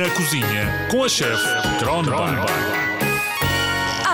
[0.00, 1.46] Na cozinha com a chefe
[1.78, 2.46] Tronbar.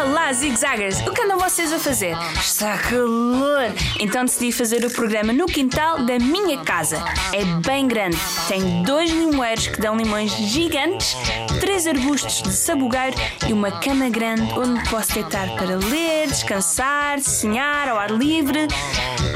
[0.02, 0.98] Olá, zigzaggers!
[1.06, 2.16] O que andam vocês a fazer?
[2.40, 3.72] Está calor!
[4.00, 6.98] Então decidi fazer o programa no quintal da minha casa.
[7.32, 8.18] É bem grande.
[8.48, 11.16] Tem dois limoeiros que dão limões gigantes,
[11.60, 13.14] três arbustos de sabugueiro
[13.48, 18.66] e uma cama grande onde posso deitar para ler, descansar, sonhar ao ar livre.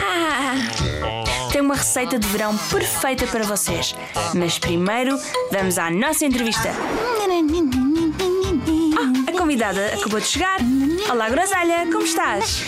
[0.03, 0.50] Ah!
[1.71, 3.95] Uma receita de verão perfeita para vocês.
[4.34, 5.16] Mas primeiro,
[5.53, 6.68] vamos à nossa entrevista.
[8.99, 10.58] Ah, a convidada acabou de chegar.
[11.08, 12.64] Olá, Groselha, como estás?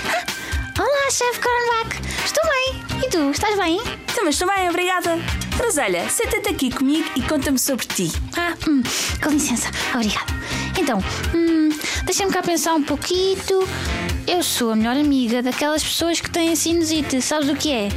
[0.79, 2.01] Olá, chefe Cornbach.
[2.25, 3.05] Estou bem.
[3.05, 3.81] E tu, estás bem?
[4.15, 5.19] Também estou bem, obrigada.
[5.57, 8.13] Groselha, senta-te aqui comigo e conta-me sobre ti.
[8.37, 8.85] Ah, hum,
[9.21, 9.69] com licença.
[9.97, 10.27] Obrigada.
[10.79, 11.01] Então,
[11.35, 11.62] hum,
[12.05, 13.67] deixa-me cá pensar um pouquito.
[14.27, 17.89] Eu sou a melhor amiga daquelas pessoas que têm sinusite, sabes o que é?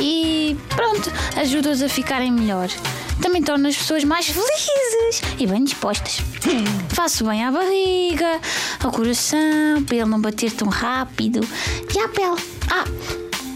[0.00, 2.68] E pronto, ajuda-os a ficarem melhor.
[3.20, 6.20] Também torno as pessoas mais felizes e bem dispostas.
[6.90, 8.40] Faço bem à barriga,
[8.82, 11.46] ao coração, para ele não bater tão rápido.
[11.94, 12.40] E à pele.
[12.70, 12.84] Ah,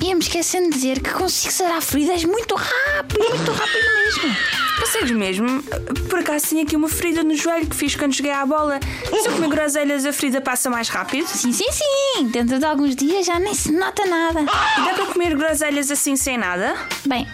[0.01, 4.37] ia-me esquecendo de dizer que consigo sarar feridas muito rápido, muito rápido mesmo.
[4.79, 5.63] Consegues mesmo?
[6.09, 8.79] Por acaso tinha aqui uma ferida no joelho que fiz quando cheguei à bola.
[9.05, 11.27] Se eu comer groselhas, a ferida passa mais rápido?
[11.27, 12.29] Sim, sim, sim.
[12.29, 14.41] Dentro de alguns dias já nem se nota nada.
[14.41, 16.77] E dá para comer groselhas assim sem nada?
[17.05, 17.27] Bem,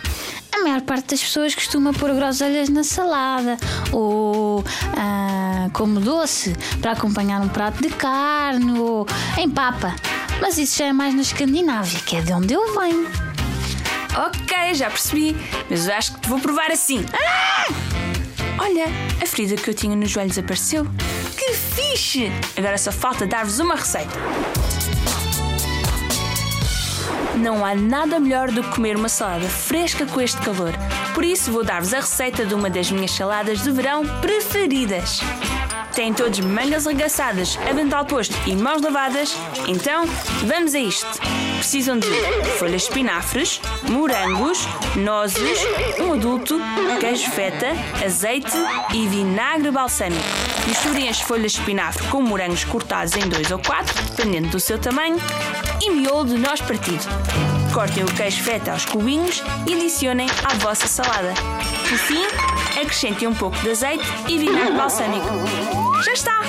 [0.52, 3.56] a maior parte das pessoas costuma pôr groselhas na salada
[3.92, 4.64] ou
[4.96, 9.06] ah, como doce para acompanhar um prato de carne ou
[9.36, 9.94] em papa.
[10.44, 13.08] Mas isso já é mais na Escandinávia, que é de onde eu venho.
[14.14, 15.34] Ok, já percebi.
[15.70, 17.02] Mas eu acho que te vou provar assim.
[17.14, 17.64] Ah!
[18.58, 18.84] Olha,
[19.22, 20.86] a ferida que eu tinha nos joelhos desapareceu.
[21.34, 22.30] Que fixe!
[22.58, 24.12] Agora só falta dar-vos uma receita.
[27.36, 30.74] Não há nada melhor do que comer uma salada fresca com este calor.
[31.14, 35.20] Por isso vou dar-vos a receita de uma das minhas saladas de verão preferidas.
[35.94, 39.36] Têm todos mangas regaçadas, avental posto e mãos lavadas?
[39.68, 40.04] Então,
[40.44, 41.06] vamos a isto.
[41.58, 42.08] Precisam de
[42.58, 44.66] folhas de espinafres, morangos,
[44.96, 45.60] nozes,
[46.00, 46.60] um adulto,
[46.98, 47.68] queijo feta,
[48.04, 48.56] azeite
[48.92, 50.20] e vinagre balsâmico.
[50.66, 54.78] Misturem as folhas de espinafre com morangos cortados em dois ou quatro, dependendo do seu
[54.78, 55.16] tamanho,
[55.80, 57.04] e miolo de noz partido.
[57.74, 61.34] Cortem o queijo feta aos cubinhos e adicionem à vossa salada.
[61.88, 62.22] Por fim,
[62.80, 65.26] acrescentem um pouco de azeite e vinagre balsâmico.
[66.04, 66.40] Já está!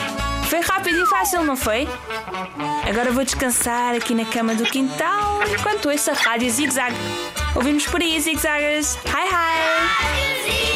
[0.48, 1.88] Foi rápido e fácil, não foi?
[2.88, 6.96] Agora vou descansar aqui na cama do quintal enquanto ouço a rádio Zig Zag.
[7.56, 8.96] Ouvimos por aí, Zig Zaggers.
[9.06, 10.75] Hi, hi!